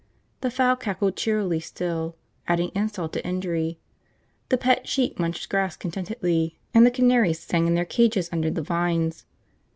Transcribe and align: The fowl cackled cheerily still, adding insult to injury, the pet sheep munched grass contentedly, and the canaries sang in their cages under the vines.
The 0.39 0.49
fowl 0.49 0.75
cackled 0.77 1.15
cheerily 1.15 1.59
still, 1.59 2.15
adding 2.47 2.71
insult 2.73 3.13
to 3.13 3.23
injury, 3.23 3.77
the 4.49 4.57
pet 4.57 4.87
sheep 4.87 5.19
munched 5.19 5.47
grass 5.47 5.77
contentedly, 5.77 6.57
and 6.73 6.87
the 6.87 6.89
canaries 6.89 7.37
sang 7.37 7.67
in 7.67 7.75
their 7.75 7.85
cages 7.85 8.27
under 8.33 8.49
the 8.49 8.63
vines. 8.63 9.27